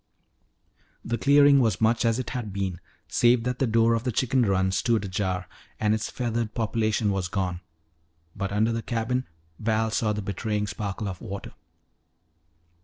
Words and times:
The 1.05 1.19
clearing 1.19 1.59
was 1.59 1.79
much 1.79 2.05
as 2.05 2.17
it 2.17 2.31
had 2.31 2.51
been, 2.51 2.79
save 3.07 3.43
that 3.43 3.59
the 3.59 3.67
door 3.67 3.93
of 3.93 4.03
the 4.03 4.11
chicken 4.11 4.41
run 4.41 4.71
stood 4.71 5.05
ajar 5.05 5.47
and 5.79 5.93
its 5.93 6.09
feathered 6.09 6.55
population 6.55 7.11
was 7.11 7.27
gone. 7.27 7.61
But 8.35 8.51
under 8.51 8.71
the 8.71 8.81
cabin 8.81 9.27
Val 9.59 9.91
saw 9.91 10.11
the 10.11 10.23
betraying 10.23 10.65
sparkle 10.65 11.07
of 11.07 11.21
water. 11.21 11.53